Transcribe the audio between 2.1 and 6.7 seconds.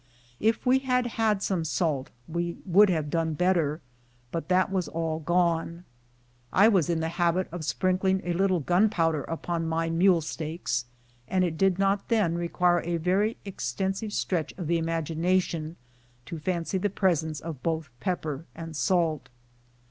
we would have done better, but that was all gone. I